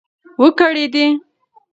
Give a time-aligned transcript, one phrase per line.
[0.41, 1.05] و کړېدی.